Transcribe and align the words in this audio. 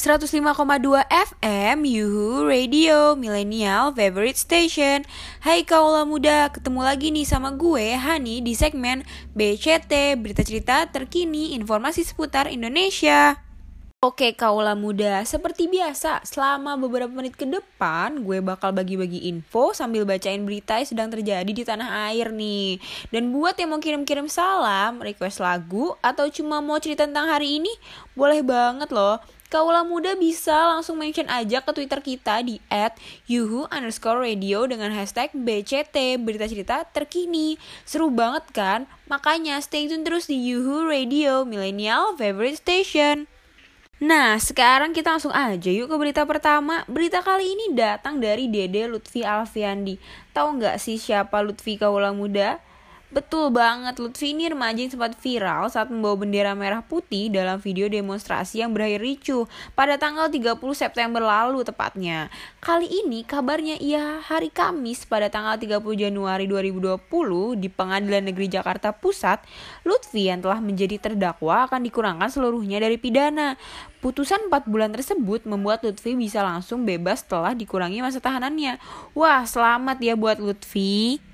105,2 0.00 0.40
FM 1.12 1.84
Yuhu 1.84 2.48
Radio 2.48 3.12
Millennial 3.20 3.92
Favorite 3.92 4.40
Station 4.40 5.04
Hai 5.44 5.60
kaula 5.68 6.08
muda, 6.08 6.48
ketemu 6.48 6.80
lagi 6.80 7.12
nih 7.12 7.28
sama 7.28 7.52
gue 7.52 8.00
Hani 8.00 8.40
di 8.40 8.56
segmen 8.56 9.04
BCT 9.36 10.16
Berita 10.16 10.40
cerita 10.40 10.88
terkini 10.88 11.52
informasi 11.52 12.00
seputar 12.08 12.48
Indonesia 12.48 13.36
Oke 14.00 14.32
kaula 14.32 14.72
muda, 14.72 15.20
seperti 15.28 15.68
biasa 15.68 16.24
selama 16.24 16.80
beberapa 16.80 17.12
menit 17.12 17.36
ke 17.36 17.44
depan 17.44 18.24
gue 18.24 18.40
bakal 18.40 18.72
bagi-bagi 18.72 19.28
info 19.28 19.76
sambil 19.76 20.08
bacain 20.08 20.40
berita 20.48 20.80
yang 20.80 20.88
sedang 20.88 21.08
terjadi 21.12 21.52
di 21.52 21.60
tanah 21.60 22.08
air 22.08 22.32
nih. 22.32 22.80
Dan 23.12 23.36
buat 23.36 23.52
yang 23.60 23.76
mau 23.76 23.76
kirim-kirim 23.76 24.32
salam, 24.32 25.04
request 25.04 25.44
lagu, 25.44 25.92
atau 26.00 26.32
cuma 26.32 26.64
mau 26.64 26.80
cerita 26.80 27.04
tentang 27.04 27.28
hari 27.28 27.60
ini, 27.60 27.68
boleh 28.16 28.40
banget 28.40 28.88
loh. 28.88 29.20
Kaula 29.50 29.82
muda 29.82 30.14
bisa 30.14 30.54
langsung 30.54 31.02
mention 31.02 31.26
aja 31.26 31.58
ke 31.58 31.74
Twitter 31.74 31.98
kita 31.98 32.38
di 32.46 32.62
@yuhu 33.26 33.66
underscore 33.66 34.22
radio 34.22 34.62
dengan 34.70 34.94
hashtag 34.94 35.34
BCT 35.34 36.22
berita 36.22 36.46
cerita 36.46 36.86
terkini. 36.86 37.58
Seru 37.82 38.14
banget 38.14 38.46
kan? 38.54 38.86
Makanya 39.10 39.58
stay 39.58 39.90
tune 39.90 40.06
terus 40.06 40.30
di 40.30 40.38
Yuhu 40.38 40.86
Radio 40.86 41.42
Millennial 41.42 42.14
Favorite 42.14 42.62
Station. 42.62 43.26
Nah, 43.98 44.38
sekarang 44.38 44.94
kita 44.94 45.18
langsung 45.18 45.34
aja 45.34 45.68
yuk 45.68 45.90
ke 45.90 45.96
berita 45.98 46.22
pertama. 46.22 46.86
Berita 46.86 47.18
kali 47.18 47.50
ini 47.50 47.74
datang 47.74 48.22
dari 48.22 48.46
Dede 48.46 48.86
Lutfi 48.86 49.26
Alfiandi. 49.26 49.98
Tahu 50.30 50.62
nggak 50.62 50.78
sih 50.78 50.94
siapa 50.94 51.42
Lutfi 51.42 51.74
Kaula 51.74 52.14
Muda? 52.14 52.62
Betul 53.10 53.50
banget, 53.50 53.98
Lutfi 53.98 54.30
ini 54.30 54.46
remaja 54.46 54.78
yang 54.78 54.94
sempat 54.94 55.18
viral 55.18 55.66
saat 55.66 55.90
membawa 55.90 56.14
bendera 56.14 56.54
merah 56.54 56.78
putih 56.78 57.26
dalam 57.26 57.58
video 57.58 57.90
demonstrasi 57.90 58.62
yang 58.62 58.70
berakhir 58.70 59.02
ricuh 59.02 59.50
pada 59.74 59.98
tanggal 59.98 60.30
30 60.30 60.54
September 60.78 61.18
lalu 61.18 61.66
tepatnya. 61.66 62.30
Kali 62.62 62.86
ini 62.86 63.26
kabarnya 63.26 63.82
ia 63.82 64.22
hari 64.22 64.46
Kamis 64.54 65.10
pada 65.10 65.26
tanggal 65.26 65.58
30 65.58 65.82
Januari 65.98 66.46
2020 66.46 67.58
di 67.58 67.66
Pengadilan 67.66 68.30
Negeri 68.30 68.46
Jakarta 68.46 68.94
Pusat, 68.94 69.42
Lutfi 69.82 70.30
yang 70.30 70.46
telah 70.46 70.62
menjadi 70.62 71.02
terdakwa 71.02 71.66
akan 71.66 71.82
dikurangkan 71.82 72.30
seluruhnya 72.30 72.78
dari 72.78 72.94
pidana. 72.94 73.58
Putusan 73.98 74.46
4 74.46 74.70
bulan 74.70 74.94
tersebut 74.94 75.50
membuat 75.50 75.82
Lutfi 75.82 76.14
bisa 76.14 76.46
langsung 76.46 76.86
bebas 76.86 77.26
setelah 77.26 77.58
dikurangi 77.58 78.06
masa 78.06 78.22
tahanannya. 78.22 78.78
Wah, 79.18 79.42
selamat 79.42 79.98
ya 79.98 80.14
buat 80.14 80.38
Lutfi. 80.38 81.29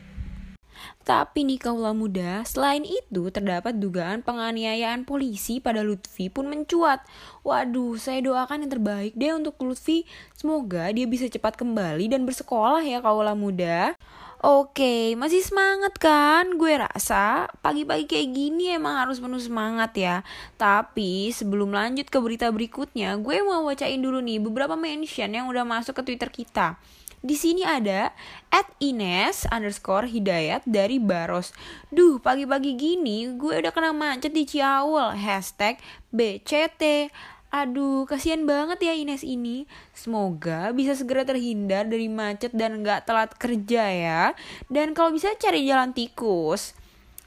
Tapi 1.07 1.47
nih 1.47 1.63
kaula 1.63 1.95
muda, 1.95 2.43
selain 2.43 2.83
itu 2.83 3.31
terdapat 3.31 3.79
dugaan 3.79 4.27
penganiayaan 4.27 5.07
polisi 5.07 5.63
pada 5.63 5.87
Lutfi 5.87 6.27
pun 6.27 6.51
mencuat. 6.51 7.07
Waduh, 7.47 7.95
saya 7.95 8.19
doakan 8.27 8.67
yang 8.67 8.75
terbaik 8.75 9.15
deh 9.15 9.31
untuk 9.31 9.55
Lutfi. 9.63 10.03
Semoga 10.35 10.91
dia 10.91 11.07
bisa 11.07 11.31
cepat 11.31 11.55
kembali 11.55 12.11
dan 12.11 12.27
bersekolah 12.27 12.83
ya 12.83 12.99
kaula 12.99 13.39
muda. 13.39 13.95
Oke, 14.43 15.15
masih 15.15 15.47
semangat 15.47 15.95
kan? 15.95 16.59
Gue 16.59 16.75
rasa 16.75 17.55
pagi-pagi 17.63 18.11
kayak 18.11 18.29
gini 18.35 18.75
emang 18.75 18.99
harus 18.99 19.23
penuh 19.23 19.39
semangat 19.39 19.95
ya. 19.95 20.27
Tapi 20.59 21.31
sebelum 21.31 21.71
lanjut 21.71 22.11
ke 22.11 22.19
berita 22.19 22.51
berikutnya, 22.51 23.15
gue 23.23 23.47
mau 23.47 23.63
bacain 23.63 24.03
dulu 24.03 24.19
nih 24.19 24.43
beberapa 24.43 24.75
mention 24.75 25.31
yang 25.31 25.47
udah 25.47 25.63
masuk 25.63 26.03
ke 26.03 26.03
Twitter 26.03 26.35
kita. 26.35 26.77
Di 27.27 27.35
sini 27.35 27.67
ada 27.67 28.15
at 28.55 28.71
Ines 28.79 29.51
underscore 29.51 30.07
Hidayat 30.07 30.63
dari 30.63 31.03
Baros. 31.03 31.51
Duh, 31.91 32.23
pagi-pagi 32.23 32.79
gini 32.79 33.27
gue 33.35 33.59
udah 33.59 33.75
kena 33.75 33.91
macet 33.91 34.31
di 34.31 34.47
Ciaul. 34.47 35.19
Hashtag 35.19 35.83
BCT. 36.15 37.11
Aduh, 37.51 38.07
kasihan 38.07 38.47
banget 38.47 38.79
ya 38.87 38.95
Ines 38.95 39.27
ini. 39.27 39.67
Semoga 39.91 40.71
bisa 40.71 40.95
segera 40.95 41.27
terhindar 41.27 41.91
dari 41.91 42.07
macet 42.07 42.55
dan 42.55 42.87
gak 42.87 43.11
telat 43.11 43.35
kerja 43.35 43.91
ya. 43.91 44.23
Dan 44.71 44.95
kalau 44.95 45.11
bisa 45.11 45.35
cari 45.35 45.67
jalan 45.67 45.91
tikus. 45.91 46.79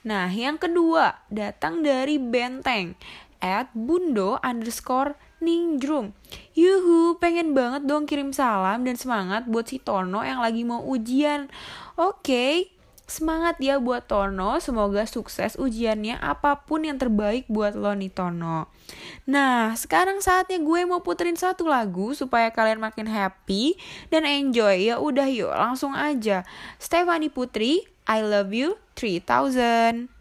Nah, 0.07 0.31
yang 0.31 0.55
kedua 0.55 1.27
datang 1.27 1.83
dari 1.83 2.15
Benteng 2.15 2.95
at 3.43 3.67
bundo 3.75 4.39
underscore 4.47 5.19
Ningjrum. 5.39 6.11
Yuhu, 6.53 7.15
pengen 7.23 7.55
banget 7.55 7.87
dong 7.87 8.03
kirim 8.03 8.35
salam 8.35 8.83
dan 8.83 8.99
semangat 8.99 9.47
buat 9.47 9.67
si 9.67 9.79
Tono 9.79 10.23
yang 10.23 10.43
lagi 10.43 10.67
mau 10.67 10.83
ujian. 10.83 11.47
Oke, 11.95 12.19
okay. 12.19 12.53
semangat 13.07 13.55
ya 13.63 13.79
buat 13.79 14.07
Tono. 14.11 14.59
Semoga 14.59 15.07
sukses 15.07 15.55
ujiannya 15.55 16.19
apa 16.19 16.67
pun 16.67 16.83
yang 16.83 16.99
terbaik 16.99 17.47
buat 17.47 17.79
lo 17.79 17.95
nih 17.95 18.11
Tono. 18.11 18.67
Nah, 19.25 19.71
sekarang 19.79 20.19
saatnya 20.19 20.59
gue 20.59 20.83
mau 20.83 20.99
puterin 20.99 21.39
satu 21.39 21.67
lagu 21.67 22.11
supaya 22.11 22.51
kalian 22.51 22.83
makin 22.83 23.07
happy 23.07 23.79
dan 24.11 24.27
enjoy. 24.27 24.75
Ya 24.75 24.99
udah 24.99 25.31
yuk, 25.31 25.55
langsung 25.55 25.95
aja. 25.95 26.43
Stefani 26.77 27.31
Putri, 27.31 27.87
I 28.03 28.19
love 28.19 28.51
you 28.51 28.75
3000. 28.99 30.11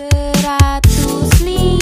105 0.00 1.79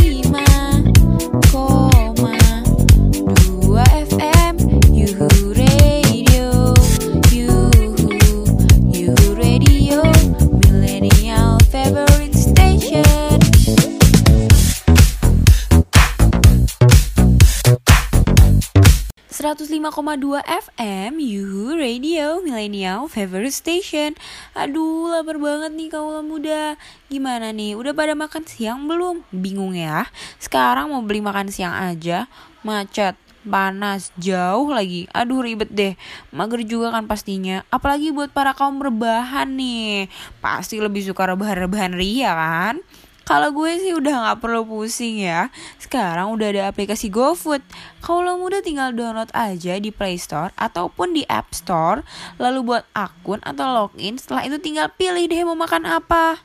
105,2 19.38 20.42
FM 20.42 21.22
Yuhu 21.22 21.78
Radio 21.78 22.42
Millennial 22.42 23.06
Favorite 23.06 23.54
Station. 23.54 24.18
Aduh 24.50 25.14
lapar 25.14 25.38
banget 25.38 25.78
nih 25.78 25.94
kaulah 25.94 26.26
muda. 26.26 26.74
Gimana 27.06 27.54
nih 27.54 27.78
udah 27.78 27.94
pada 27.94 28.18
makan 28.18 28.42
siang 28.50 28.90
belum? 28.90 29.22
Bingung 29.30 29.78
ya? 29.78 30.10
Sekarang 30.42 30.90
mau 30.90 31.06
beli 31.06 31.22
makan 31.22 31.54
siang 31.54 31.70
aja. 31.70 32.26
Macet 32.66 33.14
panas 33.46 34.10
jauh 34.18 34.74
lagi. 34.74 35.06
Aduh 35.14 35.46
ribet 35.46 35.70
deh. 35.70 35.94
Mager 36.34 36.66
juga 36.66 36.90
kan 36.90 37.06
pastinya. 37.06 37.62
Apalagi 37.70 38.10
buat 38.10 38.34
para 38.34 38.58
kaum 38.58 38.82
rebahan 38.82 39.54
nih. 39.54 40.10
Pasti 40.42 40.82
lebih 40.82 41.06
suka 41.06 41.30
rebahan-rebahan 41.30 41.94
ria 41.94 42.34
kan 42.34 42.82
kalau 43.28 43.52
gue 43.52 43.76
sih 43.76 43.92
udah 43.92 44.24
gak 44.32 44.40
perlu 44.40 44.64
pusing 44.64 45.20
ya. 45.20 45.52
Sekarang 45.76 46.32
udah 46.32 46.48
ada 46.48 46.62
aplikasi 46.72 47.12
GoFood. 47.12 47.60
Kalau 48.00 48.40
muda 48.40 48.64
tinggal 48.64 48.96
download 48.96 49.28
aja 49.36 49.76
di 49.76 49.92
Play 49.92 50.16
Store 50.16 50.48
ataupun 50.56 51.12
di 51.12 51.28
App 51.28 51.52
Store. 51.52 52.00
Lalu 52.40 52.64
buat 52.64 52.88
akun 52.96 53.44
atau 53.44 53.68
login. 53.68 54.16
Setelah 54.16 54.48
itu 54.48 54.56
tinggal 54.56 54.88
pilih 54.96 55.28
deh 55.28 55.44
mau 55.44 55.60
makan 55.60 55.84
apa. 55.84 56.40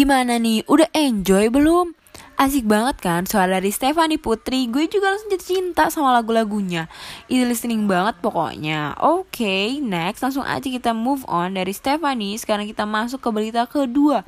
Gimana 0.07 0.39
nih, 0.39 0.63
udah 0.71 0.87
enjoy 0.95 1.51
belum? 1.51 1.91
Asik 2.39 2.63
banget 2.71 3.03
kan? 3.03 3.27
Suara 3.27 3.59
dari 3.59 3.75
Stefani 3.75 4.23
Putri. 4.23 4.71
Gue 4.71 4.87
juga 4.87 5.11
langsung 5.11 5.35
jatuh 5.35 5.51
cinta 5.51 5.91
sama 5.91 6.15
lagu-lagunya. 6.15 6.87
Easy 7.27 7.43
listening 7.43 7.91
banget 7.91 8.15
pokoknya. 8.23 8.95
Oke 9.03 9.35
okay, 9.43 9.67
next. 9.83 10.23
Langsung 10.23 10.47
aja 10.47 10.63
kita 10.63 10.95
move 10.95 11.27
on 11.27 11.59
dari 11.59 11.75
Stefani 11.75 12.39
Sekarang 12.39 12.71
kita 12.71 12.87
masuk 12.87 13.19
ke 13.19 13.35
berita 13.35 13.67
kedua 13.67 14.23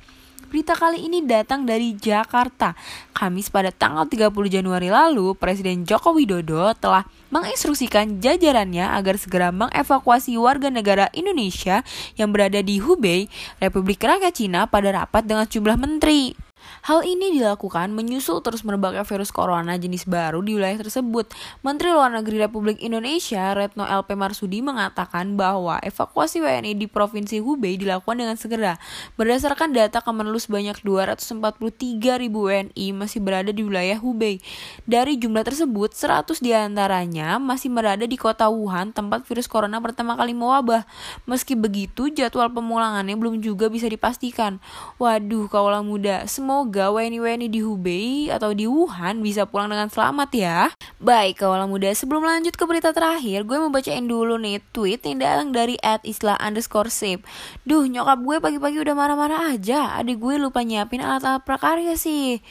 Berita 0.48 0.72
kali 0.72 1.04
ini 1.04 1.20
datang 1.28 1.68
dari 1.68 1.92
Jakarta. 1.92 2.72
Kamis 3.12 3.52
pada 3.52 3.68
tanggal 3.68 4.08
30 4.08 4.32
Januari 4.48 4.88
lalu, 4.88 5.36
Presiden 5.36 5.84
Joko 5.84 6.16
Widodo 6.16 6.72
telah 6.72 7.04
menginstruksikan 7.28 8.16
jajarannya 8.16 8.96
agar 8.96 9.20
segera 9.20 9.52
mengevakuasi 9.52 10.40
warga 10.40 10.72
negara 10.72 11.12
Indonesia 11.12 11.84
yang 12.16 12.32
berada 12.32 12.64
di 12.64 12.80
Hubei, 12.80 13.28
Republik 13.60 14.00
Rakyat 14.00 14.40
Cina 14.40 14.64
pada 14.64 14.88
rapat 14.88 15.28
dengan 15.28 15.44
jumlah 15.44 15.76
menteri. 15.76 16.47
Hal 16.86 17.04
ini 17.04 17.36
dilakukan 17.36 17.92
menyusul 17.92 18.40
terus 18.40 18.64
merebaknya 18.64 19.04
virus 19.04 19.28
corona 19.34 19.76
jenis 19.76 20.08
baru 20.08 20.40
di 20.40 20.56
wilayah 20.56 20.80
tersebut. 20.80 21.30
Menteri 21.60 21.92
Luar 21.92 22.14
Negeri 22.14 22.40
Republik 22.40 22.80
Indonesia, 22.80 23.52
Retno 23.52 23.84
LP 23.84 24.16
Marsudi 24.16 24.64
mengatakan 24.64 25.36
bahwa 25.36 25.76
evakuasi 25.84 26.40
WNI 26.40 26.78
di 26.78 26.86
Provinsi 26.88 27.38
Hubei 27.44 27.76
dilakukan 27.76 28.18
dengan 28.18 28.36
segera. 28.40 28.80
Berdasarkan 29.20 29.76
data 29.76 30.00
Kemenlu 30.00 30.40
sebanyak 30.40 30.80
243 30.80 32.22
ribu 32.22 32.48
WNI 32.48 32.86
masih 32.96 33.20
berada 33.20 33.52
di 33.52 33.62
wilayah 33.66 33.98
Hubei. 34.00 34.40
Dari 34.88 35.20
jumlah 35.20 35.44
tersebut, 35.44 35.92
100 35.92 36.40
di 36.40 36.56
antaranya 36.56 37.36
masih 37.36 37.68
berada 37.68 38.08
di 38.08 38.16
kota 38.16 38.48
Wuhan, 38.48 38.96
tempat 38.96 39.26
virus 39.28 39.50
corona 39.50 39.78
pertama 39.78 40.16
kali 40.16 40.32
mewabah. 40.32 40.88
Meski 41.28 41.52
begitu, 41.58 42.08
jadwal 42.08 42.48
pemulangannya 42.48 43.14
belum 43.14 43.44
juga 43.44 43.68
bisa 43.68 43.86
dipastikan. 43.90 44.58
Waduh, 44.96 45.50
kaulah 45.52 45.84
muda, 45.84 46.24
semua 46.30 46.57
Semoga 46.58 46.90
WNI-WNI 46.90 47.54
di 47.54 47.62
Hubei 47.62 48.34
atau 48.34 48.50
di 48.50 48.66
Wuhan 48.66 49.22
bisa 49.22 49.46
pulang 49.46 49.70
dengan 49.70 49.86
selamat 49.86 50.26
ya. 50.34 50.74
Baik, 50.98 51.46
kawalan 51.46 51.70
muda, 51.70 51.86
sebelum 51.94 52.26
lanjut 52.26 52.58
ke 52.58 52.66
berita 52.66 52.90
terakhir, 52.90 53.46
gue 53.46 53.62
mau 53.62 53.70
bacain 53.70 54.02
dulu 54.02 54.34
nih 54.42 54.58
tweet 54.74 55.06
yang 55.06 55.22
datang 55.22 55.54
dari 55.54 55.78
at 55.86 56.02
isla 56.02 56.34
underscore 56.42 56.90
sip. 56.90 57.22
Duh, 57.62 57.86
nyokap 57.86 58.18
gue 58.26 58.36
pagi-pagi 58.42 58.74
udah 58.82 58.90
marah-marah 58.90 59.54
aja. 59.54 60.02
Adik 60.02 60.18
gue 60.18 60.34
lupa 60.34 60.66
nyiapin 60.66 60.98
alat-alat 60.98 61.46
prakarya 61.46 61.94
sih. 61.94 62.42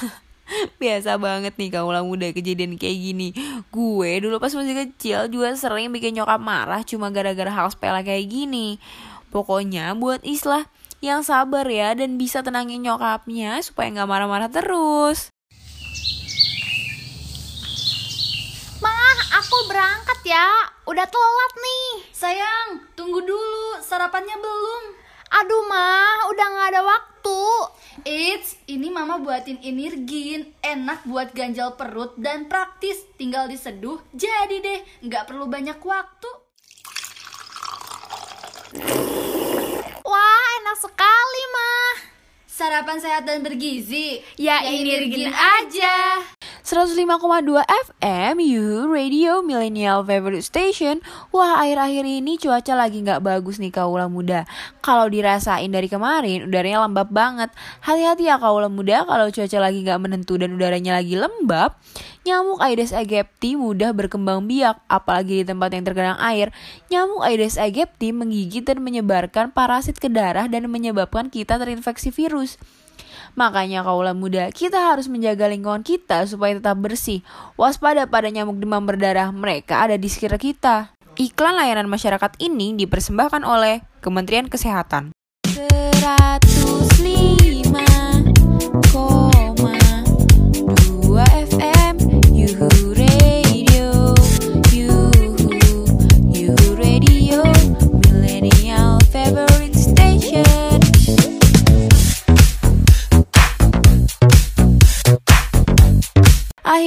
Biasa 0.80 1.20
banget 1.20 1.52
nih 1.60 1.68
kaulah 1.68 2.00
muda 2.00 2.32
kejadian 2.32 2.80
kayak 2.80 2.96
gini 2.96 3.28
Gue 3.72 4.20
dulu 4.20 4.36
pas 4.40 4.52
masih 4.52 4.76
kecil 4.76 5.28
juga 5.32 5.52
sering 5.56 5.88
bikin 5.88 6.20
nyokap 6.20 6.36
marah 6.36 6.84
Cuma 6.84 7.08
gara-gara 7.08 7.48
hal 7.48 7.72
sepele 7.72 8.04
kayak 8.04 8.28
gini 8.28 8.76
Pokoknya 9.32 9.96
buat 9.96 10.20
Islah 10.20 10.68
yang 11.04 11.20
sabar 11.20 11.68
ya 11.68 11.92
dan 11.92 12.16
bisa 12.16 12.40
tenangin 12.40 12.80
nyokapnya 12.80 13.60
supaya 13.60 13.92
nggak 13.92 14.08
marah-marah 14.08 14.48
terus. 14.48 15.28
Mah, 18.80 19.18
aku 19.36 19.56
berangkat 19.68 20.20
ya. 20.24 20.48
Udah 20.88 21.04
telat 21.04 21.52
nih. 21.60 21.88
Sayang, 22.16 22.68
tunggu 22.96 23.20
dulu. 23.20 23.84
Sarapannya 23.84 24.36
belum. 24.40 24.82
Aduh, 25.34 25.64
Mah, 25.68 26.32
udah 26.32 26.46
nggak 26.46 26.68
ada 26.72 26.82
waktu. 26.84 27.42
Eits, 28.04 28.60
ini 28.68 28.92
mama 28.92 29.16
buatin 29.16 29.56
energin, 29.64 30.52
enak 30.60 31.08
buat 31.08 31.32
ganjal 31.32 31.78
perut 31.78 32.12
dan 32.20 32.50
praktis. 32.50 33.00
Tinggal 33.16 33.48
diseduh, 33.48 34.02
jadi 34.12 34.60
deh, 34.60 34.80
nggak 35.08 35.30
perlu 35.30 35.46
banyak 35.48 35.78
waktu. 35.80 36.30
Wah, 40.04 40.46
enak 40.60 40.78
sekali, 40.78 41.42
mah. 41.54 41.94
Sarapan 42.64 42.96
sehat 42.96 43.28
dan 43.28 43.44
bergizi. 43.44 44.24
Ya, 44.40 44.64
ya 44.64 44.72
ini 44.72 45.28
aja. 45.28 46.16
105,2 46.64 47.60
FM 47.60 48.40
Yuhu 48.40 48.88
Radio 48.88 49.44
Millennial 49.44 50.00
Favorite 50.00 50.40
Station. 50.40 51.04
Wah 51.28 51.60
akhir-akhir 51.60 52.08
ini 52.08 52.40
cuaca 52.40 52.72
lagi 52.72 53.04
nggak 53.04 53.20
bagus 53.20 53.60
nih 53.60 53.68
kaulah 53.68 54.08
muda. 54.08 54.48
Kalau 54.80 55.04
dirasain 55.12 55.68
dari 55.68 55.92
kemarin 55.92 56.48
udaranya 56.48 56.88
lembab 56.88 57.12
banget. 57.12 57.52
Hati-hati 57.84 58.32
ya 58.32 58.40
kaulah 58.40 58.72
muda 58.72 59.04
kalau 59.04 59.28
cuaca 59.28 59.58
lagi 59.60 59.84
nggak 59.84 60.00
menentu 60.08 60.40
dan 60.40 60.56
udaranya 60.56 60.96
lagi 60.96 61.20
lembab. 61.20 61.76
Nyamuk 62.24 62.56
Aedes 62.64 62.96
aegypti 62.96 63.60
mudah 63.60 63.92
berkembang 63.92 64.48
biak 64.48 64.80
Apalagi 64.88 65.44
di 65.44 65.44
tempat 65.44 65.68
yang 65.68 65.84
tergenang 65.84 66.16
air. 66.16 66.48
Nyamuk 66.88 67.28
Aedes 67.28 67.60
aegypti 67.60 68.16
menggigit 68.16 68.64
dan 68.64 68.80
menyebarkan 68.80 69.52
parasit 69.52 70.00
ke 70.00 70.08
darah 70.08 70.48
dan 70.48 70.64
menyebabkan 70.72 71.28
kita 71.28 71.60
terinfeksi 71.60 72.08
virus 72.08 72.56
Makanya 73.34 73.82
kaulah 73.82 74.14
muda, 74.14 74.50
kita 74.50 74.94
harus 74.94 75.06
menjaga 75.06 75.50
lingkungan 75.50 75.82
kita 75.82 76.26
supaya 76.26 76.58
tetap 76.58 76.78
bersih. 76.78 77.22
Waspada 77.54 78.06
pada 78.06 78.30
nyamuk 78.30 78.58
demam 78.58 78.82
berdarah, 78.82 79.30
mereka 79.34 79.82
ada 79.82 79.98
di 79.98 80.06
sekitar 80.10 80.38
kita. 80.38 80.94
Iklan 81.14 81.54
layanan 81.54 81.86
masyarakat 81.86 82.42
ini 82.42 82.74
dipersembahkan 82.74 83.46
oleh 83.46 83.86
Kementerian 84.02 84.50
Kesehatan. 84.50 85.13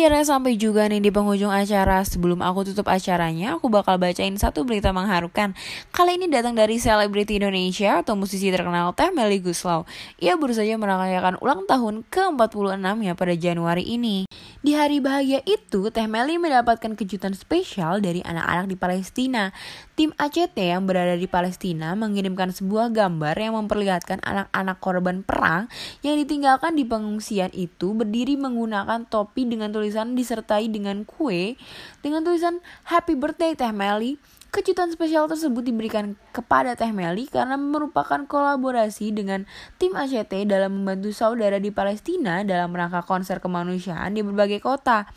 Akhirnya 0.08 0.24
sampai 0.24 0.56
juga 0.56 0.88
nih 0.88 1.04
di 1.04 1.12
penghujung 1.12 1.52
acara. 1.52 2.00
Sebelum 2.00 2.40
aku 2.40 2.72
tutup 2.72 2.88
acaranya, 2.88 3.60
aku 3.60 3.68
bakal 3.68 4.00
bacain 4.00 4.40
satu 4.40 4.64
berita 4.64 4.96
mengharukan. 4.96 5.52
Kali 5.92 6.16
ini 6.16 6.32
datang 6.32 6.56
dari 6.56 6.80
selebriti 6.80 7.36
Indonesia 7.36 8.00
atau 8.00 8.16
musisi 8.16 8.48
terkenal 8.48 8.96
Teh 8.96 9.12
Meli 9.12 9.44
Guslau. 9.44 9.84
Ia 10.24 10.40
baru 10.40 10.56
saja 10.56 10.80
merayakan 10.80 11.36
ulang 11.44 11.68
tahun 11.68 12.08
ke-46 12.08 12.88
ya 13.04 13.14
pada 13.20 13.34
Januari 13.36 13.84
ini. 13.84 14.24
Di 14.64 14.80
hari 14.80 15.04
bahagia 15.04 15.44
itu, 15.44 15.92
Teh 15.92 16.08
Meli 16.08 16.40
mendapatkan 16.40 16.96
kejutan 16.96 17.36
spesial 17.36 18.00
dari 18.00 18.24
anak-anak 18.24 18.72
di 18.72 18.80
Palestina. 18.80 19.52
Tim 19.98 20.14
ACT 20.14 20.54
yang 20.62 20.86
berada 20.86 21.18
di 21.18 21.26
Palestina 21.26 21.98
mengirimkan 21.98 22.54
sebuah 22.54 22.94
gambar 22.94 23.34
yang 23.34 23.58
memperlihatkan 23.58 24.22
anak-anak 24.22 24.78
korban 24.78 25.26
perang 25.26 25.74
yang 26.06 26.22
ditinggalkan 26.22 26.78
di 26.78 26.86
pengungsian 26.86 27.50
itu 27.50 27.98
berdiri 27.98 28.38
menggunakan 28.38 29.10
topi 29.10 29.50
dengan 29.50 29.74
tulisan 29.74 30.14
disertai 30.14 30.70
dengan 30.70 31.02
kue 31.02 31.58
dengan 32.06 32.22
tulisan 32.22 32.62
Happy 32.86 33.18
Birthday 33.18 33.58
Teh 33.58 33.74
Meli. 33.74 34.22
Kejutan 34.54 34.94
spesial 34.94 35.26
tersebut 35.26 35.66
diberikan 35.66 36.14
kepada 36.30 36.78
Teh 36.78 36.94
Meli 36.94 37.26
karena 37.26 37.58
merupakan 37.58 38.22
kolaborasi 38.22 39.18
dengan 39.18 39.50
tim 39.82 39.98
ACT 39.98 40.46
dalam 40.46 40.78
membantu 40.78 41.10
saudara 41.10 41.58
di 41.58 41.74
Palestina 41.74 42.46
dalam 42.46 42.70
rangka 42.70 43.02
konser 43.02 43.42
kemanusiaan 43.42 44.14
di 44.14 44.22
berbagai 44.22 44.62
kota. 44.62 45.10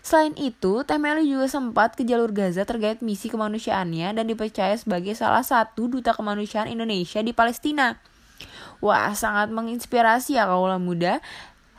Selain 0.00 0.32
itu, 0.40 0.80
Teh 0.88 0.96
Meli 0.96 1.28
juga 1.28 1.46
sempat 1.46 1.92
ke 1.92 2.08
jalur 2.08 2.32
Gaza 2.32 2.64
terkait 2.64 3.04
misi 3.04 3.28
kemanusiaannya 3.28 4.16
dan 4.16 4.24
dipercaya 4.24 4.72
sebagai 4.74 5.12
salah 5.12 5.44
satu 5.44 5.92
duta 5.92 6.16
kemanusiaan 6.16 6.72
Indonesia 6.72 7.20
di 7.20 7.36
Palestina. 7.36 8.00
Wah, 8.80 9.12
sangat 9.12 9.52
menginspirasi 9.52 10.40
ya 10.40 10.48
kaulah 10.48 10.80
muda. 10.80 11.20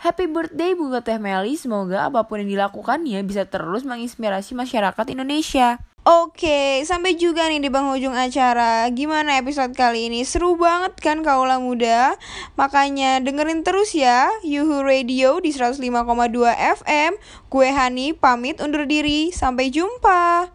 Happy 0.01 0.29
birthday 0.29 0.73
buat 0.73 1.05
Teh 1.05 1.17
Meli, 1.17 1.57
semoga 1.57 2.09
apa 2.09 2.25
pun 2.25 2.41
yang 2.41 2.49
dilakukannya 2.49 3.21
bisa 3.25 3.45
terus 3.45 3.85
menginspirasi 3.85 4.53
masyarakat 4.57 5.05
Indonesia. 5.13 5.81
Oke, 6.01 6.81
sampai 6.81 7.13
juga 7.13 7.45
nih 7.45 7.61
di 7.61 7.69
penghujung 7.69 8.17
acara. 8.17 8.89
Gimana 8.89 9.37
episode 9.37 9.77
kali 9.77 10.09
ini? 10.09 10.25
Seru 10.25 10.57
banget 10.57 10.97
kan 10.97 11.21
kaulah 11.21 11.61
muda? 11.61 12.17
Makanya 12.57 13.21
dengerin 13.21 13.61
terus 13.61 13.93
ya 13.93 14.25
Yuhu 14.41 14.81
Radio 14.81 15.37
di 15.37 15.53
105,2 15.53 15.77
FM. 16.57 17.21
Gue 17.53 17.69
Hani 17.69 18.17
pamit 18.17 18.57
undur 18.65 18.89
diri. 18.89 19.29
Sampai 19.29 19.69
jumpa. 19.69 20.49